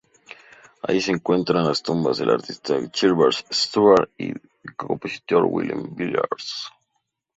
Ahí 0.81 0.99
se 0.99 1.11
encuentran 1.11 1.63
las 1.63 1.83
tumbas 1.83 2.17
del 2.17 2.31
artista 2.31 2.73
Gilbert 2.91 3.35
Stuart 3.53 4.09
y 4.17 4.29
del 4.29 4.75
compositor 4.75 5.45
William 5.45 5.93
Billings. 5.93 6.71